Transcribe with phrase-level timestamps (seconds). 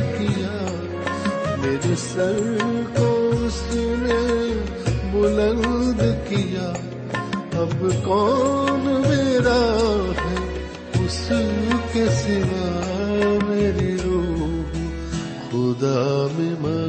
[0.00, 0.82] کیا۔
[1.58, 2.56] میرے سر
[2.96, 4.52] کو اس نے
[5.12, 6.72] بلند کیا۔
[7.52, 9.76] اب کون میرا
[10.18, 10.66] ہے؟
[11.04, 11.32] اس
[11.92, 14.62] کے سوا میری روح
[15.50, 16.85] خدا میں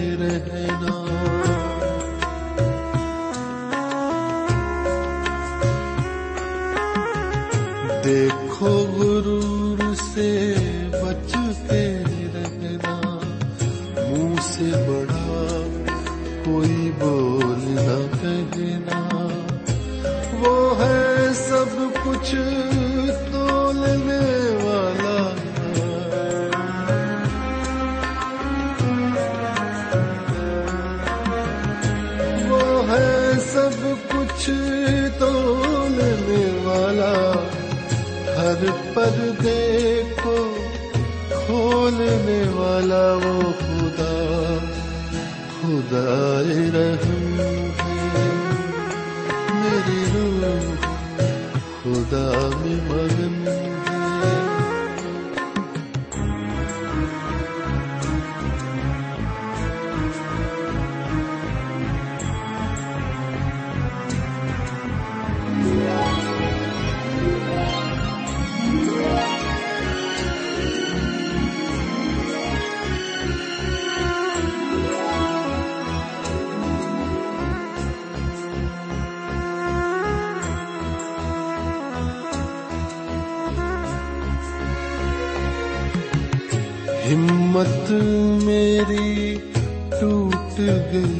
[0.00, 1.06] رہنا۔
[8.04, 10.54] دیکھو غرور سے
[10.90, 11.32] بچ
[11.70, 12.02] کے
[12.34, 13.18] رہنا۔
[13.96, 15.66] منہ سے بڑا
[16.44, 19.28] کوئی بول نہ کہنا۔
[20.40, 22.34] وہ ہے سب کچھ
[88.44, 89.36] میری
[90.00, 90.60] ٹوٹ
[90.92, 91.19] گئی۔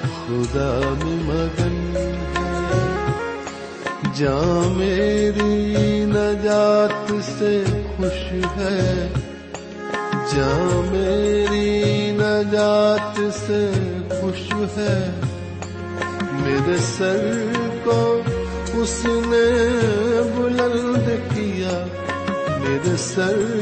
[0.04, 2.12] خدا میں مگن ہے۔
[4.16, 7.64] جاں میری نجات سے
[7.98, 9.10] خوش ہے
[10.36, 13.72] جاں میری نجات سے
[14.22, 15.20] خوش ہے۔
[16.34, 17.44] میرے سر
[17.84, 18.22] کو
[18.74, 19.70] اس نے
[20.36, 21.88] بلند کیا،
[22.60, 23.55] میرے سر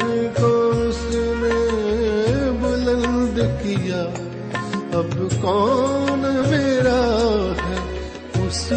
[5.43, 8.09] کون میرا ہے؟
[8.47, 8.73] اس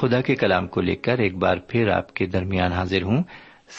[0.00, 3.22] خدا کے کلام کو لے کر ایک بار پھر آپ کے درمیان حاضر ہوں۔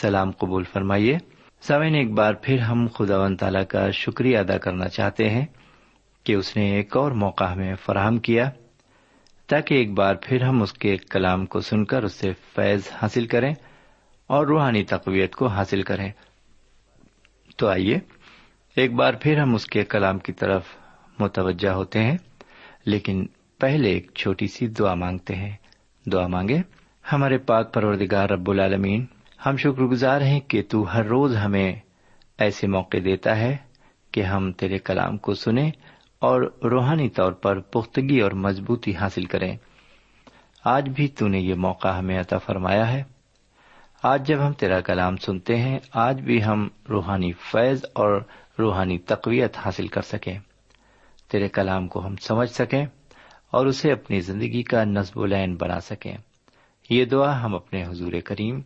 [0.02, 1.18] سلام قبول فرمائیے۔
[1.62, 5.46] سامعین، ایک بار پھر ہم خدا و تعالیٰ کا شکریہ ادا کرنا چاہتے ہیں۔
[6.26, 8.50] کہ اس نے ایک اور موقع ہمیں فراہم کیا
[9.48, 13.28] تاکہ ایک بار پھر ہم اس کے کلام کو سن کر اس سے فیض حاصل
[13.28, 13.54] کریں
[14.28, 16.12] اور روحانی تقویت کو حاصل کریں۔
[17.58, 18.00] تو آئیے،
[18.76, 20.64] ایک بار پھر ہم اس کے کلام کی طرف
[21.20, 22.18] متوجہ ہوتے ہیں،
[22.86, 23.26] لیکن
[23.60, 25.56] پہلے ایک چھوٹی سی دعا مانگتے ہیں۔
[26.12, 26.58] دعا مانگے،
[27.12, 29.06] ہمارے پاک پروردگار رب العالمین،
[29.46, 31.74] ہم شکر گزار ہیں کہ تو ہر روز ہمیں
[32.38, 33.58] ایسے موقع دیتا ہے
[34.12, 35.72] کہ ہم تیرے کلام کو سنیں
[36.26, 39.58] اور روحانی طور پر پختگی اور مضبوطی حاصل کریں۔
[40.64, 43.04] آج بھی تو نے یہ موقع ہمیں عطا فرمایا ہے۔
[44.04, 48.22] آج جب ہم تیرا کلام سنتے ہیں، آج بھی ہم روحانی فیض اور
[48.60, 50.40] روحانی تقویت حاصل کر سکیں۔
[51.32, 52.86] تیرے کلام کو ہم سمجھ سکیں
[53.52, 56.18] اور اسے اپنی زندگی کا نصب العین بنا سکیں۔
[56.90, 58.60] یہ دعا ہم اپنے حضور کریم،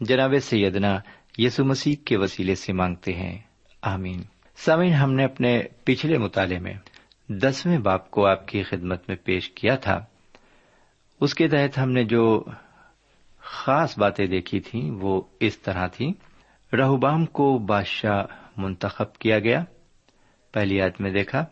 [0.00, 0.98] جناب سیدنا
[1.38, 3.38] یسو مسیح کے وسیلے سے مانگتے ہیں۔
[3.82, 4.22] آمین۔
[4.56, 6.74] سامعین، ہم نے اپنے پچھلے مطالعے میں
[7.28, 10.04] دسویں باپ کو آپ کی خدمت میں پیش کیا تھا۔
[11.20, 12.44] اس کے تحت ہم نے جو
[13.40, 16.12] خاص باتیں دیکھی تھیں وہ اس طرح تھی
[16.72, 18.22] رہوبام کو بادشاہ
[18.56, 19.64] منتخب کیا گیا۔
[20.52, 21.44] پہلی آیت میں دیکھا۔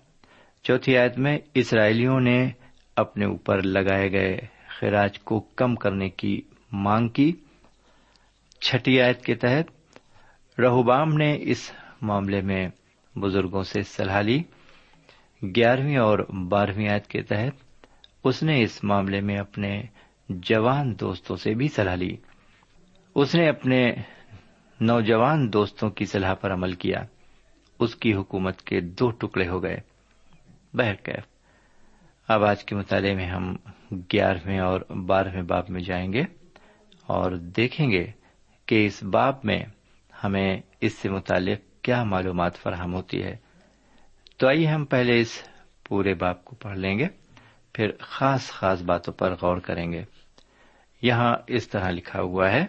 [0.62, 2.50] چوتھی آیت میں اسرائیلیوں نے
[2.96, 4.36] اپنے اوپر لگائے گئے
[4.78, 6.40] خراج کو کم کرنے کی
[6.72, 7.32] مانگ کی۔
[8.60, 9.98] چھٹی آیت کے تحت
[10.60, 11.72] رہوبام نے اس
[12.02, 12.68] معاملے میں
[13.16, 14.42] بزرگوں سے صلاح لی۔
[15.42, 16.18] گیارہویں اور
[16.48, 17.86] بارہویں آیت کے تحت
[18.24, 19.82] اس نے اس معاملے میں اپنے
[20.28, 22.16] جوان دوستوں سے بھی صلاح لی۔
[23.14, 23.94] اس نے اپنے
[24.80, 27.04] نوجوان دوستوں کی صلاح پر عمل کیا۔
[27.80, 29.76] اس کی حکومت کے دو ٹکڑے ہو گئے۔
[30.74, 31.24] بہرکیف
[32.28, 33.56] اب آج کے مطالعے میں ہم
[33.92, 36.22] گیارہویں اور بارہویں باب میں جائیں گے
[37.06, 38.06] اور دیکھیں گے
[38.66, 39.64] کہ اس باب میں
[40.24, 43.45] ہمیں اس سے متعلق کیا معلومات فراہم ہوتی ہے۔
[44.38, 45.42] تو آئیے ہم پہلے اس
[45.84, 47.06] پورے باپ کو پڑھ لیں گے،
[47.74, 50.02] پھر خاص خاص باتوں پر غور کریں گے۔
[51.02, 52.64] یہاں اس طرح لکھا ہوا ہے،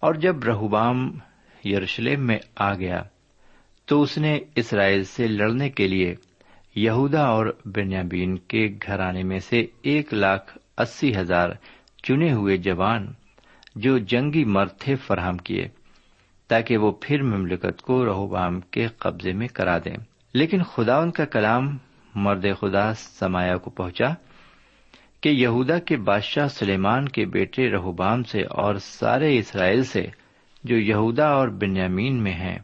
[0.00, 1.18] اور جب رہوبام
[1.64, 3.02] یروشلم میں آ گیا،
[3.86, 6.14] تو اس نے اسرائیل سے لڑنے کے لیے
[6.74, 11.48] یہودا اور بنیابین کے گھرانے میں سے ایک لاکھ اسی ہزار
[12.02, 13.12] چنے ہوئے جوان
[13.74, 15.68] جو جنگی مرد تھے فراہم کیے،
[16.48, 19.96] تاکہ وہ پھر مملکت کو رہوبام کے قبضے میں کرا دیں۔
[20.36, 21.76] لیکن خدا ان کا کلام
[22.14, 24.06] مرد خدا سمایا کو پہنچا
[25.20, 30.06] کہ یہودا کے بادشاہ سلیمان کے بیٹے رہوبام سے اور سارے اسرائیل سے
[30.64, 32.58] جو یہودا اور بنیامین میں ہیں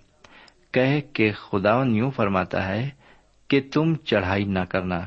[0.73, 2.91] کہ کہ خداون یوں فرماتا ہے
[3.49, 5.01] کہ تم چڑھائی نہ کرنا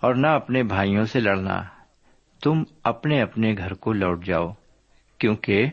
[0.00, 1.62] اور نہ اپنے بھائیوں سے لڑنا،
[2.42, 4.52] تم اپنے اپنے گھر کو لوٹ جاؤ،
[5.18, 5.66] کیونکہ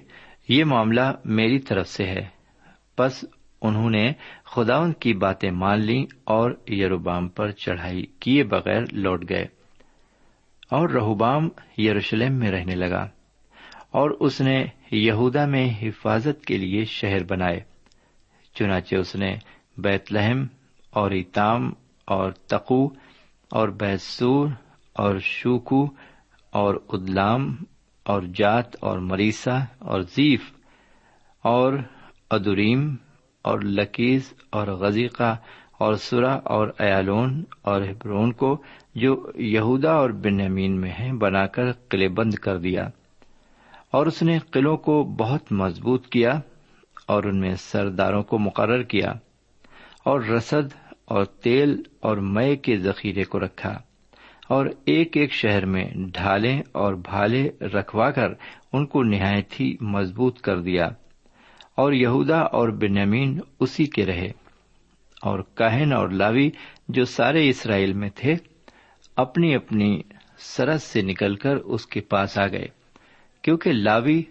[0.47, 2.27] یہ معاملہ میری طرف سے ہے
[2.97, 3.25] بس
[3.63, 4.13] انہوں نے
[4.45, 9.45] خداون کی باتیں مان لی اور یروبام پر چڑھائی کیے بغیر لوٹ گئے
[10.71, 13.07] اور رہوبام یروشلم میں رہنے لگا
[13.91, 17.59] اور اس نے یہودا میں حفاظت کے لیے شہر بنائے،
[18.55, 19.37] چنانچہ اس نے
[19.77, 20.45] بیت لہم
[20.91, 21.73] اور اتام
[22.05, 22.87] اور تقو
[23.49, 24.47] اور بیسور
[24.93, 25.87] اور شوکو
[26.51, 27.55] اور ادلام
[28.03, 30.53] اور جات اور مریسا اور زیف
[31.43, 31.73] اور
[32.31, 32.95] ادوریم
[33.43, 35.35] اور لکیز اور غزیقہ
[35.77, 38.61] اور سرا اور ایالون اور ہبرون کو
[38.95, 42.87] جو یہودا اور بنیامین میں ہیں بنا کر قلعے بند کر دیا
[43.91, 46.39] اور اس نے قلعوں کو بہت مضبوط کیا
[47.07, 49.11] اور ان میں سرداروں کو مقرر کیا
[50.05, 53.73] اور رسد اور تیل اور مئے کے ذخیرے کو رکھا
[54.49, 58.27] اور ایک ایک شہر میں ڈھالے اور بھالے رکھوا کر
[58.73, 60.87] ان کو نہایت ہی مضبوط کر دیا۔
[61.75, 64.31] اور یہودا اور بنیامین اسی کے رہے۔
[65.21, 66.49] اور کہن اور لاوی
[66.87, 68.35] جو سارے اسرائیل میں تھے،
[69.15, 70.01] اپنی اپنی
[70.37, 72.67] سرس سے نکل کر اس کے پاس آ گئے۔
[73.41, 74.23] کیونکہ لاوی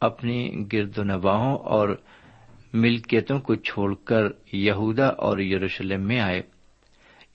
[0.00, 1.88] اپنی گرد و نواحوں اور
[2.72, 4.22] ملکیتوں کو چھوڑ کر
[4.52, 6.42] یہودا اور یروشلم میں آئے۔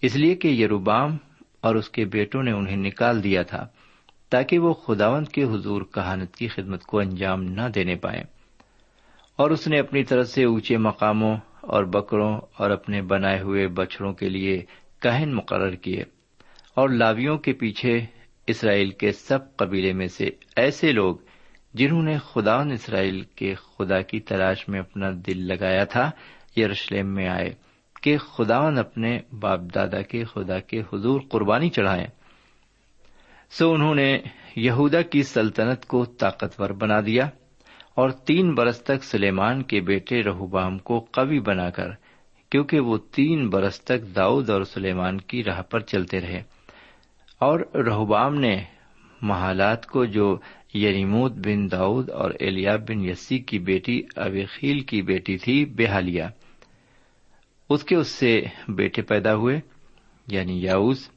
[0.02, 1.18] اس لیے کہ یروبام
[1.62, 3.68] اور اس کے بیٹوں نے انہیں نکال دیا تھا،
[4.30, 8.41] تاکہ وہ خداوند کے حضور کہانت کی خدمت کو انجام نہ دینے پائے
[9.36, 14.14] اور اس نے اپنی طرف سے اونچے مقاموں اور بکروں اور اپنے بنائے ہوئے بچڑوں
[14.14, 14.66] کے لیے
[15.00, 16.04] کہن مقرر کیے
[16.76, 18.06] اور لاویوں کے پیچھے
[18.48, 21.16] اسرائیل کے سب قبیلے میں سے ایسے لوگ
[21.74, 26.12] جنہوں نے خدا اسرائیل کے خدا کی تلاش میں اپنا دل لگایا تھا،
[26.58, 27.54] یروشلم میں آئے
[28.02, 32.08] کہ خداون اپنے باپ دادا کے خدا کے حضور قربانی چڑھائے
[33.52, 34.18] سو انہوں نے
[34.56, 37.30] یہودا کی سلطنت کو طاقتور بنا دیا۔
[38.02, 41.90] اور تین برس تک سلیمان کے بیٹے رہوبام کو قوی بنا کر،
[42.50, 46.44] کیونکہ وہ تین برس تک داؤد اور سلیمان کی راہ پر چلتے رہے۔
[47.40, 48.64] اور رہوبام نے
[49.22, 50.40] محالات کو جو
[50.74, 56.30] یریمود بن داؤد اور الیاب بن یسی کی بیٹی ابیخیل کی بیٹی تھی، بہا لیا۔
[57.70, 59.60] اس کے اس سے بیٹے پیدا ہوئے
[60.28, 61.10] یعنی یاؤز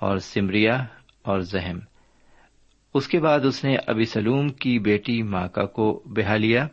[0.00, 0.84] اور سمریا
[1.22, 1.78] اور زہم۔
[2.94, 6.66] اس کے بعد اس نے ابی سلوم کی بیٹی ماکا کو بہا لیا،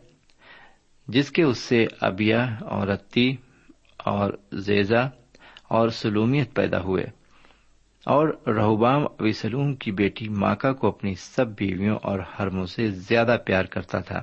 [1.08, 3.36] جس کے اس سے ابیا اور اتی
[3.98, 5.02] اور زیزا
[5.68, 7.06] اور سلومیت پیدا ہوئے۔
[8.06, 13.38] اور رہوبام ابی سلوم کی بیٹی ماکا کو اپنی سب بیویوں اور حرموں سے زیادہ
[13.46, 14.22] پیار کرتا تھا،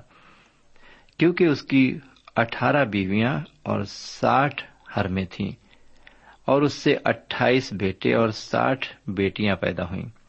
[1.19, 1.99] کیونکہ اس کی
[2.37, 4.63] اٹھارہ بیویاں اور ساٹھ
[4.97, 5.51] حرمیں تھیں،
[6.45, 10.22] اور اس سے اٹھائیس بیٹے اور ساٹھ بیٹیاں پیدا ہوئیں۔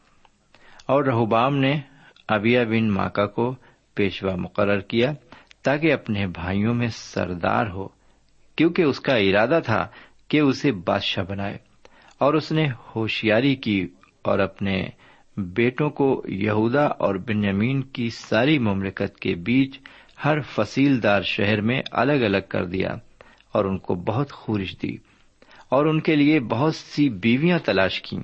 [0.86, 1.80] اور رہوبام نے
[2.28, 3.54] ابیا بن ماکا کو
[3.94, 5.12] پیشوا مقرر کیا
[5.62, 7.88] تاکہ اپنے بھائیوں میں سردار ہو،
[8.56, 9.88] کیونکہ اس کا ارادہ تھا
[10.28, 11.58] کہ اسے بادشاہ بنائے۔
[12.18, 13.88] اور اس نے ہوشیاری کی
[14.22, 14.86] اور اپنے
[15.36, 19.80] بیٹوں کو یہودا اور بنیامین کی ساری مملکت کے بیچ
[20.24, 22.94] ہر فصیل دار شہر میں الگ الگ کر دیا
[23.52, 24.96] اور ان کو بہت خورش دی
[25.68, 28.16] اور ان کے لیے بہت سی بیویاں تلاش کی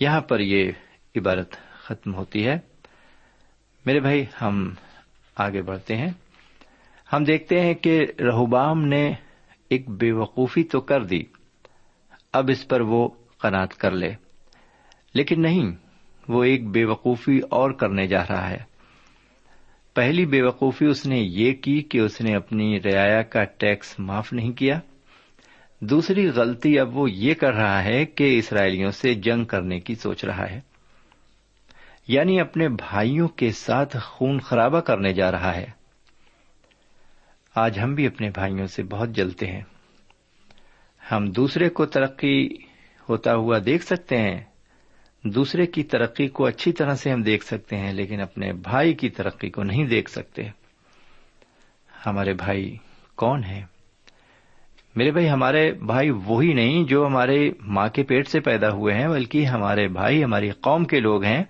[0.00, 0.72] یہاں پر یہ
[1.16, 2.58] عبارت ختم ہوتی ہے۔
[3.86, 4.74] میرے بھائی، ہم
[5.36, 6.12] آگے بڑھتے ہیں۔
[7.12, 9.12] ہم دیکھتے ہیں کہ رہوبام نے
[9.70, 11.22] ایک بے وقوفی تو کر دی،
[12.32, 13.08] اب اس پر وہ
[13.38, 14.14] قناط کر لے۔
[15.14, 15.72] لیکن نہیں،
[16.28, 18.76] وہ ایک بے وقوفی اور کرنے جا رہا ہے۔
[19.94, 24.32] پہلی بے وقوفی اس نے یہ کی کہ اس نے اپنی رعایا کا ٹیکس معاف
[24.32, 24.80] نہیں کیا۔
[25.80, 30.24] دوسری غلطی اب وہ یہ کر رہا ہے کہ اسرائیلیوں سے جنگ کرنے کی سوچ
[30.24, 30.60] رہا ہے۔
[32.08, 35.66] یعنی اپنے بھائیوں کے ساتھ خون خرابہ کرنے جا رہا ہے۔
[37.54, 39.62] آج ہم بھی اپنے بھائیوں سے بہت جلتے ہیں۔
[41.12, 42.48] ہم دوسرے کو ترقی
[43.08, 44.40] ہوتا ہوا دیکھ سکتے ہیں۔
[45.24, 49.08] دوسرے کی ترقی کو اچھی طرح سے ہم دیکھ سکتے ہیں، لیکن اپنے بھائی کی
[49.08, 50.42] ترقی کو نہیں دیکھ سکتے۔
[52.06, 52.76] ہمارے بھائی
[53.14, 53.64] کون ہیں؟
[54.96, 59.08] میرے بھائی، ہمارے بھائی وہی نہیں جو ہمارے ماں کے پیٹ سے پیدا ہوئے ہیں،
[59.08, 61.44] بلکہ ہمارے بھائی، ہماری قوم کے لوگ ہیں۔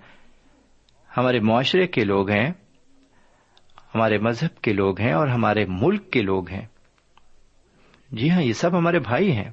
[1.17, 2.51] ہمارے معاشرے کے لوگ ہیں،
[3.95, 6.65] ہمارے مذہب کے لوگ ہیں اور ہمارے ملک کے لوگ ہیں۔
[8.11, 9.51] جی ہاں یہ سب ہمارے بھائی ہیں۔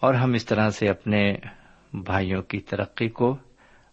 [0.00, 1.34] اور ہم اس طرح سے اپنے
[1.92, 3.36] بھائیوں کی ترقی کو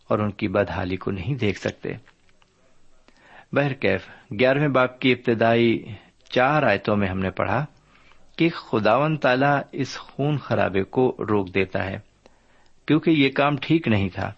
[0.07, 1.89] اور ان کی بدحالی کو نہیں دیکھ سکتے۔
[3.51, 4.07] بہرکیف
[4.39, 5.85] گیارہویں باپ کی ابتدائی
[6.29, 7.65] چار آیتوں میں ہم نے پڑھا
[8.37, 11.99] کہ خداون تالا اس خون خرابے کو روک دیتا ہے،
[12.85, 14.31] کیونکہ یہ کام ٹھیک نہیں تھا۔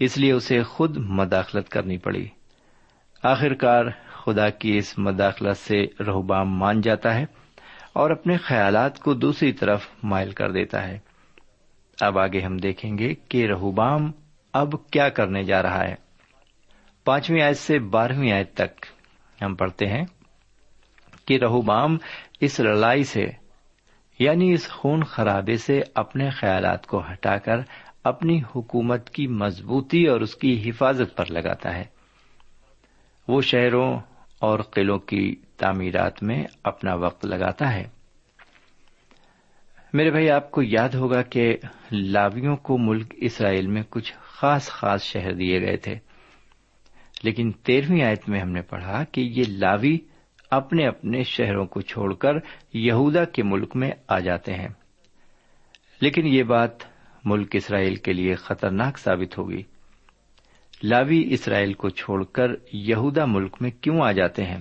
[0.00, 2.28] اس لیے اسے خود مداخلت کرنی پڑی۔
[3.22, 3.84] آخرکار
[4.24, 7.24] خدا کی اس مداخلت سے رہبام مان جاتا ہے
[7.92, 10.98] اور اپنے خیالات کو دوسری طرف مائل کر دیتا ہے۔
[12.00, 14.12] اب آگے ہم دیکھیں گے کہ رہوبام
[14.52, 15.94] اب کیا کرنے جا رہا ہے۔
[17.04, 18.86] پانچویں آیت سے بارہویں آیت تک
[19.42, 20.04] ہم پڑھتے ہیں
[21.26, 21.96] کہ رہوبام
[22.40, 23.26] اس لڑائی سے
[24.18, 27.56] یعنی اس خون خرابے سے اپنے خیالات کو ہٹا کر
[28.04, 31.84] اپنی حکومت کی مضبوطی اور اس کی حفاظت پر لگاتا ہے۔
[33.28, 33.98] وہ شہروں
[34.38, 37.88] اور قلعوں کی تعمیرات میں اپنا وقت لگاتا ہے۔
[39.92, 41.56] میرے بھائی، آپ کو یاد ہوگا کہ
[41.92, 45.94] لاویوں کو ملک اسرائیل میں کچھ خاص خاص شہر دیے گئے تھے۔
[47.22, 49.98] لیکن تیرہویں آیت میں ہم نے پڑھا کہ یہ لاوی
[50.50, 52.32] اپنے اپنے شہروں کو چھوڑ کر
[52.72, 54.68] یہودا کے ملک میں آ جاتے ہیں۔
[56.00, 56.89] لیکن یہ بات
[57.24, 59.62] ملک اسرائیل کے لیے خطرناک ثابت ہوگی۔
[60.82, 64.60] لاوی اسرائیل کو چھوڑ کر یہودا ملک میں کیوں آ جاتے ہیں؟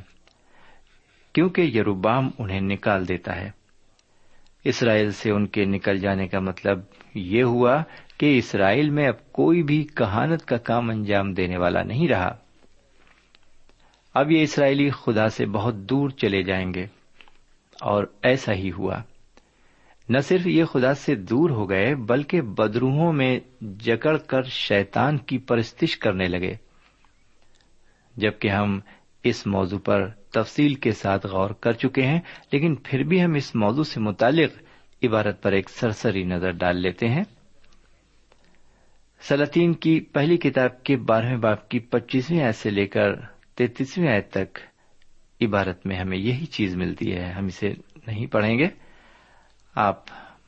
[1.34, 3.52] کیونکہ یروبام انہیں نکال دیتا ہے۔
[4.64, 6.80] اسرائیل سے ان کے نکل جانے کا مطلب
[7.16, 7.84] یہ ہوا
[8.18, 12.38] کہ اسرائیل میں اب کوئی بھی کہانت کا کام انجام دینے والا نہیں رہا۔
[14.14, 16.86] اب یہ اسرائیلی خدا سے بہت دور چلے جائیں گے
[17.82, 19.02] اور ایسا ہی ہوا۔
[20.10, 23.40] نہ صرف یہ خدا سے دور ہو گئے، بلکہ بدروہوں میں
[23.80, 26.54] جکڑ کر شیتان کی پرستش کرنے لگے۔
[28.16, 28.80] جبکہ ہم
[29.24, 32.20] اس موضوع پر تفصیل کے ساتھ غور کر چکے ہیں،
[32.52, 34.52] لیکن پھر بھی ہم اس موضوع سے متعلق
[35.04, 37.24] عبارت پر ایک سرسری نظر ڈال لیتے ہیں۔
[39.22, 43.12] سلاطین کی پہلی کتاب کے بارہویں باپ کی پچیسویں آیت سے لے کر
[43.56, 44.60] تینتیسویں آیت تک
[45.42, 47.74] عبارت میں ہمیں یہی چیز ملتی ہے، ہم اسے
[48.08, 48.68] نہیں پڑھیں گے۔
[49.82, 50.04] آپ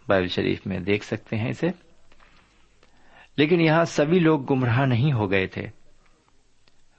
[0.08, 1.68] بائبل شریف میں دیکھ سکتے ہیں اسے۔
[3.38, 5.68] لیکن یہاں سبھی لوگ گمراہ نہیں ہو گئے تھے۔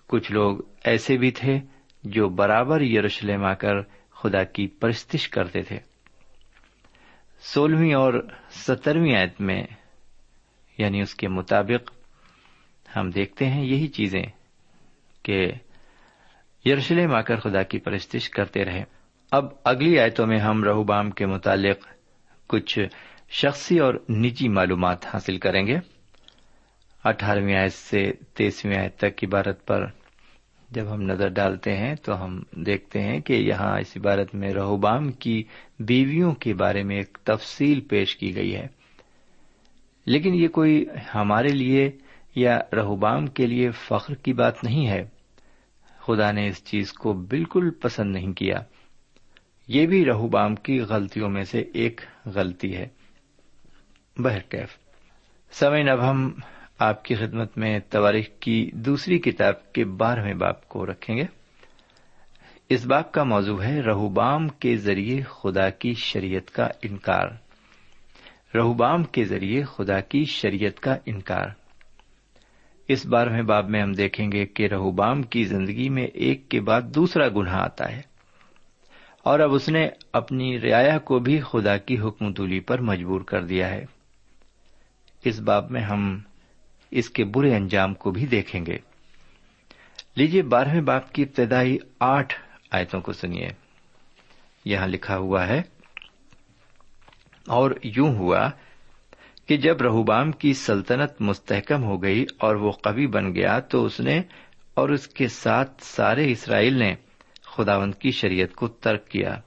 [0.07, 1.61] کچھ لوگ ایسے بھی تھے
[2.05, 5.79] جو برابر یروشلم آ کر خدا کی پرستش کرتے تھے۔
[7.41, 9.63] سولہویں اور سترویں آیت میں
[10.79, 11.93] یعنی اس کے مطابق
[12.97, 14.25] ہم دیکھتے ہیں یہی چیزیں
[15.23, 15.47] کہ
[16.67, 18.85] یروشلم آ کر خدا کی پرستش کرتے رہے۔
[19.31, 21.92] اب اگلی آیتوں میں ہم رہوبام کے متعلق
[22.53, 22.79] کچھ
[23.31, 25.77] شخصی اور نجی معلومات حاصل کریں گے۔
[27.05, 29.87] اٹھارہویں آیت سے تیسویں آیت تک عبارت پر
[30.71, 35.13] جب ہم نظر ڈالتے ہیں تو ہم دیکھتے ہیں کہ یہاں اس عبارت میں رہوبام
[35.13, 35.45] کی
[35.79, 38.67] بیویوں کے بارے میں ایک تفصیل پیش کی گئی ہے۔
[40.07, 41.91] لیکن یہ کوئی ہمارے لیے
[42.35, 45.03] یا رہوبام کے لیے فخر کی بات نہیں ہے۔
[45.99, 48.57] خدا نے اس چیز کو بالکل پسند نہیں کیا۔
[49.69, 52.87] یہ بھی رہوبام کی غلطیوں میں سے ایک غلطی ہے۔
[54.17, 54.79] بہرکیف
[55.51, 56.31] سمین اب ہم
[56.79, 61.25] آپ کی خدمت میں تواریخ کی دوسری کتاب کے بارہویں باپ کو رکھیں گے۔
[62.69, 67.29] اس باپ کا موضوع ہے رہوبام کے ذریعے خدا کی شریعت کا انکار۔
[68.57, 71.47] رہوبام کے ذریعے خدا کی شریعت کا انکار۔
[72.89, 76.83] اس بارہویں باب میں ہم دیکھیں گے کہ رہوبام کی زندگی میں ایک کے بعد
[76.83, 78.12] دوسرا گناہ آتا ہے۔
[79.23, 83.45] اور اب اس نے اپنی رعایا کو بھی خدا کی حکم تولی پر مجبور کر
[83.45, 83.85] دیا ہے۔
[85.25, 86.19] اس باب میں ہم
[86.91, 88.79] اس کے برے انجام کو بھی دیکھیں گے۔
[90.17, 92.35] لیجیے بارہویں باپ کی ابتدائی آٹھ
[92.71, 93.49] آیتوں کو سنیے۔
[94.65, 95.63] یہاں لکھا ہوا ہے،
[97.47, 98.51] اور یوں ہوا
[99.47, 104.01] کہ جب رہوبام کی سلطنت مستحکم ہو گئی اور وہ قوی بن گیا تو اس
[104.01, 104.23] نے
[104.75, 106.95] اور اس کے ساتھ سارے اسرائیل نے
[107.57, 109.41] خداوند کی شریعت کو ترک کیا۔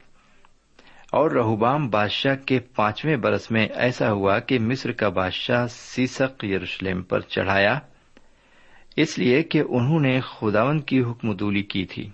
[1.11, 7.03] اور رہوبام بادشاہ کے پانچویں برس میں ایسا ہوا کہ مصر کا بادشاہ سیسک یروشلم
[7.03, 7.79] پر چڑھایا،
[8.95, 12.09] اس لیے کہ انہوں نے خداون کی حکم دولی کی تھی۔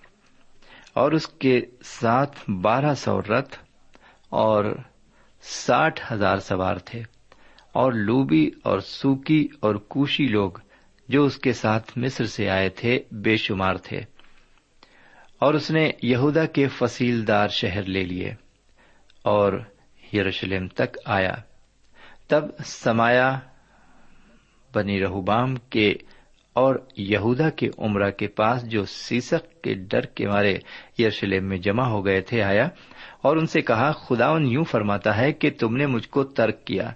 [0.93, 3.59] اور اس کے ساتھ بارہ سو رتھ
[4.29, 4.65] اور
[5.41, 6.99] ساٹھ ہزار سوار تھے۔
[7.71, 10.51] اور لوبی اور سوکی اور کوشی لوگ
[11.09, 14.01] جو اس کے ساتھ مصر سے آئے تھے بے شمار تھے۔
[15.41, 18.33] اور اس نے یہودا کے فصیل دار شہر لے لیے
[19.23, 19.53] اور
[20.13, 21.33] یروشلم تک آیا۔
[22.27, 23.39] تب سمایا
[24.75, 25.93] بنی رہوبام کے
[26.53, 30.57] اور یہودا کے عمرہ کے پاس جو سیسک کے ڈر کے مارے
[30.99, 32.67] یروشلم میں جمع ہو گئے تھے آیا
[33.21, 36.91] اور ان سے کہا، خداون یوں فرماتا ہے کہ تم نے مجھ کو ترک کیا۔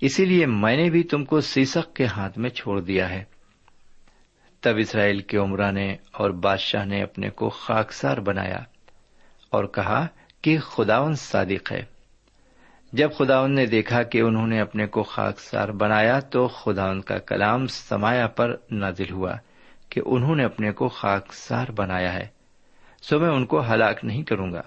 [0.00, 3.31] اسی لیے میں نے بھی تم کو سیسک کے ہاتھ میں چھوڑ دیا ہے۔
[4.62, 8.58] تب اسرائیل کے عمرہ نے اور بادشاہ نے اپنے کو خاکسار بنایا
[9.50, 10.06] اور کہا
[10.42, 11.84] کہ خداون صادق ہے۔
[12.92, 17.66] جب خداون نے دیکھا کہ انہوں نے اپنے کو خاکسار بنایا تو خداون کا کلام
[17.66, 19.34] سمایا پر نازل ہوا
[19.88, 22.26] کہ انہوں نے اپنے کو خاکسار بنایا ہے۔
[23.02, 24.62] سو میں ان کو ہلاک نہیں کروں گا،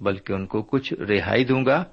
[0.00, 1.84] بلکہ ان کو کچھ رہائی دوں گا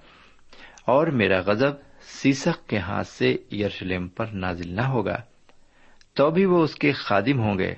[0.85, 5.17] اور میرا غزب سیسک کے ہاتھ سے یرشلم پر نازل نہ ہوگا۔
[6.13, 7.75] تو بھی وہ اس کے خادم ہوں گے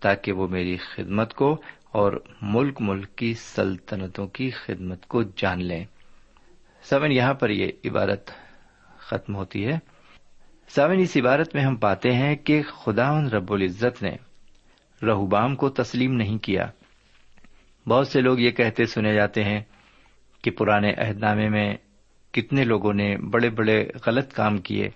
[0.00, 5.84] تاکہ وہ میری خدمت کو اور ملک ملک کی سلطنتوں کی خدمت کو جان لیں۔
[6.82, 8.30] سمن یہاں پر یہ عبارت
[8.98, 9.78] ختم ہوتی ہے۔
[10.68, 14.16] سمن اس عبارت میں ہم پاتے ہیں کہ خدا رب العزت نے
[15.06, 16.66] رہوبام کو تسلیم نہیں کیا۔
[17.88, 19.60] بہت سے لوگ یہ کہتے سنے جاتے ہیں
[20.42, 21.76] کہ پرانے عہد نامے میں
[22.32, 24.88] کتنے لوگوں نے بڑے بڑے غلط کام کیے،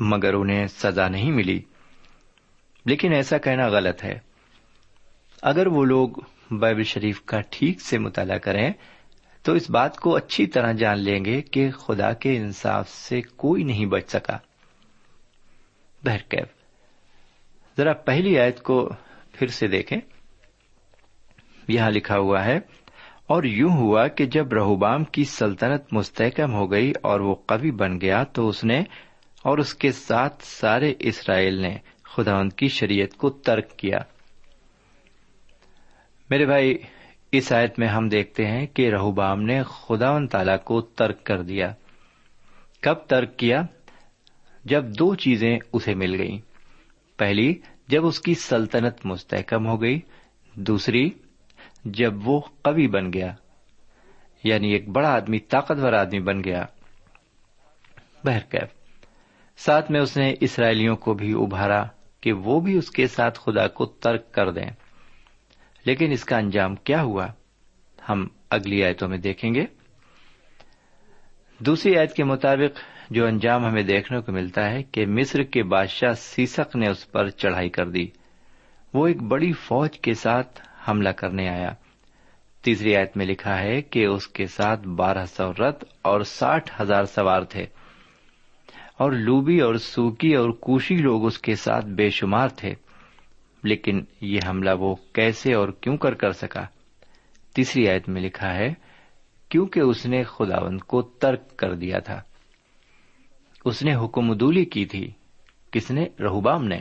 [0.00, 1.60] مگر انہیں سزا نہیں ملی۔
[2.88, 4.18] لیکن ایسا کہنا غلط ہے۔
[5.42, 6.08] اگر وہ لوگ
[6.50, 8.72] بائبل شریف کا ٹھیک سے مطالعہ کریں،
[9.42, 13.62] تو اس بات کو اچھی طرح جان لیں گے کہ خدا کے انصاف سے کوئی
[13.62, 14.38] نہیں بچ سکا۔
[16.04, 16.46] بہرکیف
[17.76, 18.90] ذرا پہلی آیت کو
[19.32, 19.98] پھر سے دیکھیں۔
[21.68, 22.56] یہاں لکھا ہوا ہے،
[23.26, 28.00] اور یوں ہوا کہ جب رہوبام کی سلطنت مستحکم ہو گئی اور وہ قوی بن
[28.00, 28.80] گیا تو اس نے
[29.42, 31.76] اور اس کے ساتھ سارے اسرائیل نے
[32.18, 33.98] خداوند کی شریعت کو ترک کیا۔
[36.30, 36.78] میرے بھائی،
[37.32, 41.74] اس آیت میں ہم دیکھتے ہیں کہ رہوبام نے خدا تعالی کو ترک کر دیا۔
[42.80, 43.62] کب ترک کیا؟
[44.64, 46.38] جب دو چیزیں اسے مل گئیں۔
[47.18, 47.54] پہلی،
[47.88, 50.00] جب اس کی سلطنت مستحکم ہو گئی۔
[50.54, 51.10] دوسری،
[51.84, 53.34] جب وہ قوی بن گیا۔
[54.44, 56.64] یعنی ایک بڑا آدمی، طاقتور آدمی بن گیا۔
[58.24, 58.68] بہرکیف،
[59.56, 61.84] ساتھ میں اس نے اسرائیلیوں کو بھی ابھارا۔
[62.20, 64.70] کہ وہ بھی اس کے ساتھ خدا کو ترک کر دیں۔
[65.84, 67.26] لیکن اس کا انجام کیا ہوا؟
[68.08, 69.66] ہم اگلی آیتوں میں دیکھیں گے۔
[71.58, 76.12] دوسری آیت کے مطابق جو انجام ہمیں دیکھنے کو ملتا ہے کہ مصر کے بادشاہ
[76.12, 78.06] سیسک نے اس پر چڑھائی کر دی۔
[78.94, 81.70] وہ ایک بڑی فوج کے ساتھ حملہ کرنے آیا۔
[82.62, 87.04] تیسری آیت میں لکھا ہے کہ اس کے ساتھ بارہ سو رتھ اور ساٹھ ہزار
[87.04, 87.66] سوار تھے۔
[88.98, 92.74] اور لوبی اور سوکی اور کوشی لوگ اس کے ساتھ بے شمار تھے۔
[93.64, 96.62] لیکن یہ حملہ وہ کیسے اور کیوں کر کر سکا؟
[97.54, 98.74] تیسری آیت میں لکھا ہے،
[99.48, 102.20] کیونکہ اس نے خداوند کو ترک کر دیا تھا۔
[103.64, 105.10] اس نے حکم ادولی کی تھی۔
[105.70, 106.78] کس نے؟ رہوبام نے۔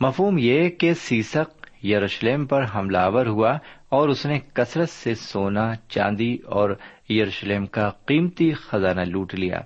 [0.00, 5.74] مفہوم یہ کہ سیسک یروشلم پر حملہ آور ہوا اور اس نے کثرت سے سونا،
[5.88, 6.70] چاندی اور
[7.10, 9.60] یروشلم کا قیمتی خزانہ لوٹ لیا۔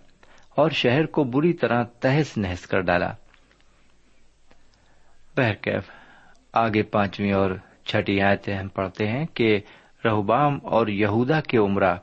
[0.54, 3.12] اور شہر کو بری طرح تہس نہس کر ڈالا۔
[5.36, 5.90] بہرکیف،
[6.52, 7.50] آگے پانچویں اور
[7.84, 9.60] چھٹی آیتیں ہم پڑھتے ہیں کہ
[10.04, 11.96] رہوبام اور یہودا کے عمرہ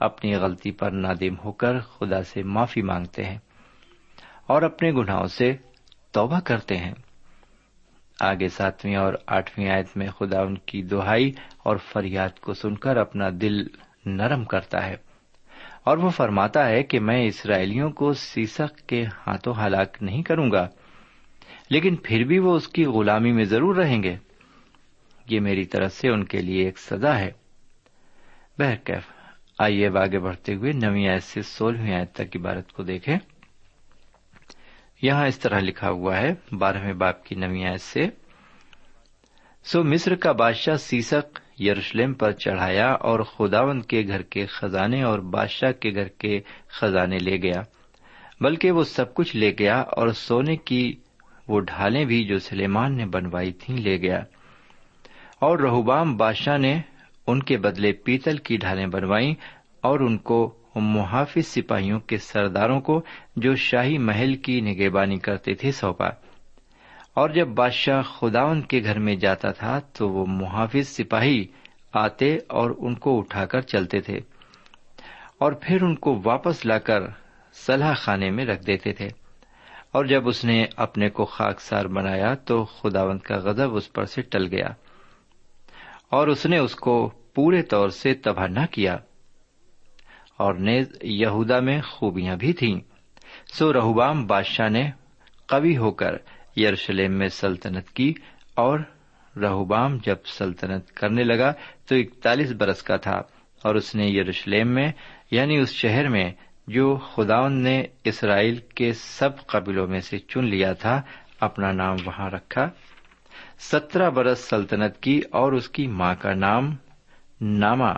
[0.00, 3.38] اپنی غلطی پر نادم ہو کر خدا سے معافی مانگتے ہیں
[4.46, 5.56] اور اپنے گناہوں سے
[6.12, 6.94] توبہ کرتے ہیں۔
[8.20, 12.96] آگے ساتویں اور آٹھویں آیت میں خدا ان کی دہائی اور فریاد کو سن کر
[12.96, 13.66] اپنا دل
[14.06, 14.96] نرم کرتا ہے۔
[15.84, 20.68] اور وہ فرماتا ہے کہ میں اسرائیلیوں کو سیسک کے ہاتھوں ہلاک نہیں کروں گا،
[21.70, 24.16] لیکن پھر بھی وہ اس کی غلامی میں ضرور رہیں گے۔
[25.30, 27.30] یہ میری طرف سے ان کے لیے ایک سزا ہے۔
[28.58, 29.12] بہرکیف،
[29.58, 33.16] آئیے اب آگے بڑھتے ہوئے نویں آیت سے سولہویں آیت تک عبارت کو دیکھیں۔
[35.02, 38.08] یہاں اس طرح لکھا ہوا ہے، بارہویں باپ کی نویں آیت سے۔
[39.64, 45.18] سو مصر کا بادشاہ سیسک یروشلم پر چڑھایا اور خداون کے گھر کے خزانے اور
[45.18, 47.62] بادشاہ کے گھر کے خزانے لے گیا۔
[48.40, 50.92] بلکہ وہ سب کچھ لے گیا اور سونے کی
[51.48, 54.18] وہ ڈھالیں بھی جو سلیمان نے بنوائی تھیں لے گیا۔
[55.40, 56.80] اور رہوبام بادشاہ نے
[57.26, 59.34] ان کے بدلے پیتل کی ڈھالیں بنوائی
[59.80, 63.02] اور ان کو محافظ سپاہیوں کے سرداروں کو
[63.36, 66.08] جو شاہی محل کی نگہبانی کرتے تھے سونپا۔
[67.14, 71.44] اور جب بادشاہ خداون کے گھر میں جاتا تھا تو وہ محافظ سپاہی
[71.92, 74.18] آتے اور ان کو اٹھا کر چلتے تھے
[75.38, 77.00] اور پھر ان کو واپس لا کر
[77.52, 79.08] صلاح خانے میں رکھ دیتے تھے۔
[79.92, 84.04] اور جب اس نے اپنے کو خاک سار بنایا تو خداوند کا غضب اس پر
[84.04, 84.68] سے ٹل گیا
[86.10, 88.96] اور اس نے اس کو پورے طور سے تباہ نہ کیا
[90.36, 92.80] اور نیز یہودا میں خوبیاں بھی تھیں۔
[93.52, 94.90] سو رہوبام بادشاہ نے
[95.46, 96.16] قوی ہو کر
[96.56, 98.14] یروشلم میں سلطنت کی
[98.54, 98.78] اور
[99.42, 101.52] رہوبام جب سلطنت کرنے لگا
[101.88, 103.22] تو اکتالیس برس کا تھا
[103.62, 104.92] اور اس نے یروشلم میں
[105.30, 106.32] یعنی اس شہر میں،
[106.66, 111.02] جو خداون نے اسرائیل کے سب قبیلوں میں سے چن لیا تھا،
[111.40, 112.70] اپنا نام وہاں رکھا۔
[113.58, 116.76] سترہ برس سلطنت کی اور اس کی ماں کا نام
[117.40, 117.92] ناما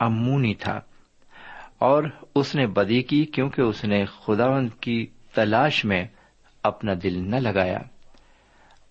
[0.00, 0.80] امونی تھا۔
[1.78, 6.04] اور اس نے بدی کی کیونکہ اس نے خداون کی تلاش میں
[6.62, 7.78] اپنا دل نہ لگایا۔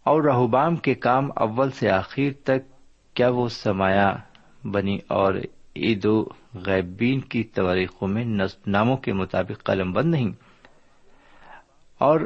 [0.03, 2.71] اور رہوبام کے کام اول سے آخر تک
[3.15, 4.15] کیا وہ سمایا
[4.63, 5.33] بنی اور
[5.75, 6.25] عید و
[6.65, 8.25] غیبین کی تواریخوں میں
[8.67, 10.31] ناموں کے مطابق قلم بند نہیں۔
[11.97, 12.19] اور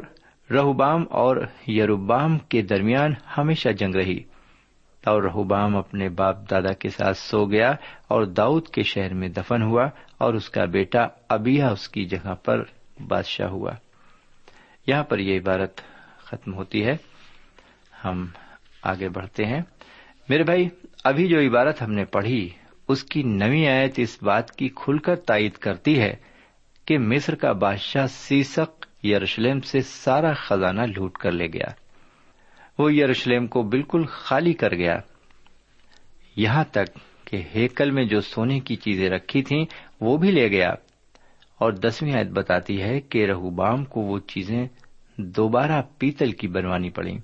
[0.50, 1.36] رہوبام اور
[1.68, 4.22] یروبام کے درمیان ہمیشہ جنگ رہی۔
[5.06, 7.72] اور رہوبام اپنے باپ دادا کے ساتھ سو گیا
[8.08, 9.86] اور داؤد کے شہر میں دفن ہوا
[10.18, 12.62] اور اس کا بیٹا ابیا اس کی جگہ پر
[13.08, 13.70] بادشاہ ہوا۔
[14.86, 15.80] یہاں پر یہ عبارت
[16.18, 16.96] ختم ہوتی ہے۔
[18.04, 18.26] ہم
[18.82, 19.60] آگے بڑھتے ہیں۔
[20.28, 20.68] میرے بھائی،
[21.04, 22.48] ابھی جو عبارت ہم نے پڑھی،
[22.88, 26.16] اس کی نوی آیت اس بات کی کھل کر تائید کرتی ہے
[26.84, 31.66] کہ مصر کا بادشاہ سیسک یروشلم سے سارا خزانہ لوٹ کر لے گیا۔
[32.78, 34.98] وہ یروشلم کو بالکل خالی کر گیا۔
[36.36, 39.64] یہاں تک کہ ہیکل میں جو سونے کی چیزیں رکھی تھیں،
[40.00, 40.74] وہ بھی لے گیا۔
[41.64, 44.68] اور دسویں آیت بتاتی ہے کہ رہوبام کو وہ چیزیں
[45.16, 47.18] دوبارہ پیتل کی بنوانی پڑی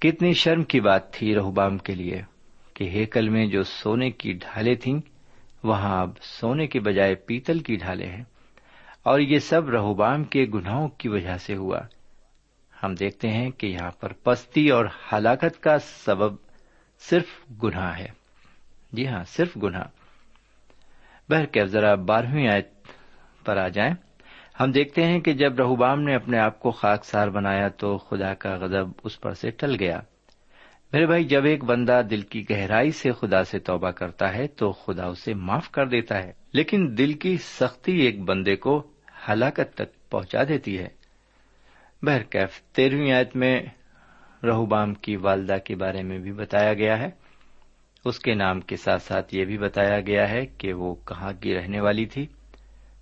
[0.00, 2.22] کتنی شرم کی بات تھی رہوبام کے لیے
[2.74, 5.00] کہ ہیکل میں جو سونے کی ڈھالیں تھیں،
[5.62, 8.24] وہاں اب سونے کے بجائے پیتل کی ڈھالیں ہیں۔
[9.02, 11.80] اور یہ سب رہوبام کے گناہوں کی وجہ سے ہوا۔
[12.82, 16.36] ہم دیکھتے ہیں کہ یہاں پر پستی اور ہلاکت کا سبب
[17.00, 17.26] صرف
[17.62, 18.08] گناہ ہے۔
[18.92, 19.84] جی ہاں صرف گناہ۔
[21.28, 22.79] بہرکیف ذرا بارہویں آیت
[23.44, 23.94] پر آ جائیں۔
[24.60, 28.34] ہم دیکھتے ہیں کہ جب رہوبام نے اپنے آپ کو خاک سار بنایا تو خدا
[28.34, 30.00] کا غضب اس پر سے ٹل گیا۔
[30.92, 34.72] میرے بھائی، جب ایک بندہ دل کی گہرائی سے خدا سے توبہ کرتا ہے تو
[34.72, 38.86] خدا اسے معاف کر دیتا ہے۔ لیکن دل کی سختی ایک بندے کو
[39.28, 40.88] ہلاکت تک پہنچا دیتی ہے۔
[42.02, 43.62] بہرکیف تیرہویں آیت میں
[44.42, 47.10] رہوبام کی والدہ کے بارے میں بھی بتایا گیا ہے۔
[48.04, 51.54] اس کے نام کے ساتھ ساتھ یہ بھی بتایا گیا ہے کہ وہ کہاں کی
[51.54, 52.26] رہنے والی تھی۔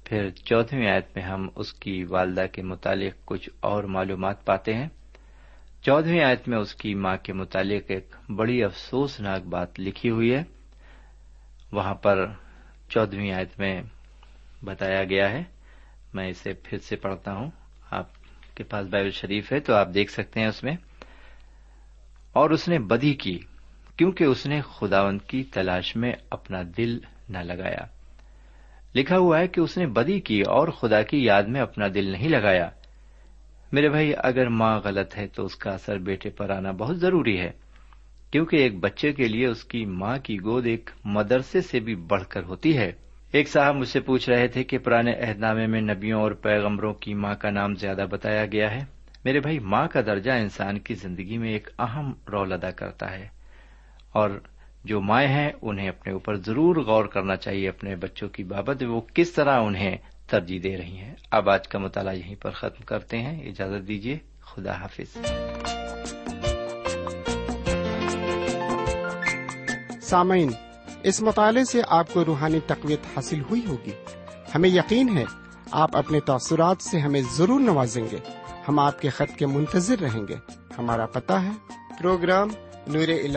[0.08, 4.88] پھر چوتھویں آیت میں ہم اس کی والدہ کے متعلق کچھ اور معلومات پاتے ہیں۔
[5.82, 10.44] چودہویں آیت میں اس کی ماں کے متعلق ایک بڑی افسوسناک بات لکھی ہوئی ہے۔
[11.72, 12.26] وہاں پر
[12.88, 13.82] چودہویں آیت میں
[14.64, 15.42] بتایا گیا ہے۔
[16.14, 17.50] میں اسے پھر سے پڑھتا ہوں۔
[17.90, 18.06] آپ
[18.54, 20.76] کے پاس بائبل شریف ہے تو آپ دیکھ سکتے ہیں اس میں۔
[22.32, 23.38] اور اس نے بدی کی
[23.96, 27.97] کیونکہ اس نے خداوند کی تلاش میں اپنا دل نہ لگایا۔
[28.94, 32.04] لکھا ہوا ہے کہ اس نے بدی کی اور خدا کی یاد میں اپنا دل
[32.04, 32.70] نہیں لگایا۔
[33.72, 37.40] میرے بھائی، اگر ماں غلط ہے تو اس کا اثر بیٹے پر آنا بہت ضروری
[37.40, 37.50] ہے،
[38.30, 42.24] کیونکہ ایک بچے کے لیے اس کی ماں کی گود ایک مدرسے سے بھی بڑھ
[42.28, 42.92] کر ہوتی ہے۔
[43.32, 46.94] ایک صاحب مجھ سے پوچھ رہے تھے کہ پرانے عہد نامے میں نبیوں اور پیغمبروں
[46.94, 48.80] کی ماں کا نام زیادہ بتایا گیا ہے۔
[49.24, 53.28] میرے بھائی، ماں کا درجہ انسان کی زندگی میں ایک اہم رول ادا کرتا ہے۔
[54.12, 54.30] اور
[54.84, 59.00] جو مائیں ہیں، انہیں اپنے اوپر ضرور غور کرنا چاہیے اپنے بچوں کی بابت، وہ
[59.14, 63.18] کس طرح انہیں ترجیح دے رہی ہیں۔ اب آج کا مطالعہ یہیں پر ختم کرتے
[63.18, 65.18] ہیں۔ اجازت دیجیے خدا حافظ۔
[70.02, 70.50] سامعین،
[71.02, 73.90] اس مطالعے سے آپ کو روحانی تقویت حاصل ہوئی ہوگی۔
[74.54, 75.24] ہمیں یقین ہے،
[75.70, 78.18] آپ اپنے تاثرات سے ہمیں ضرور نوازیں گے۔
[78.68, 80.34] ہم آپ کے خط کے منتظر رہیں گے۔
[80.78, 81.50] ہمارا پتا ہے،
[81.98, 82.48] پروگرام
[82.86, 83.36] نور ال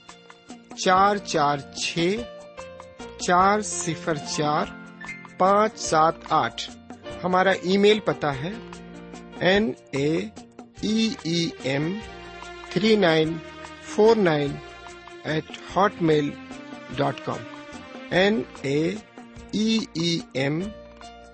[0.77, 2.15] چار چار چھ،
[3.17, 4.65] چار صفر چار،
[5.37, 6.69] پانچ سات آٹھ۔
[7.23, 8.51] ہمارا ای میل پتا ہے۔
[9.39, 10.25] N A
[11.63, 11.99] M
[12.69, 13.33] three nine
[13.83, 14.51] four nine
[15.23, 15.45] eight
[16.01, 16.29] Hotmail
[16.95, 17.37] dot com.
[18.11, 18.95] N A
[20.33, 20.59] M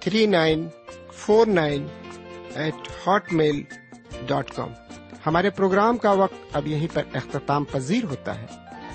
[0.01, 0.67] three nine
[1.13, 1.87] four nine
[2.55, 3.61] eight Hotmail
[4.27, 4.69] dot com.
[5.25, 8.66] ہمارے پروگرام کا وقت اب یہیں پر اختتام پذیر ہوتا ہے۔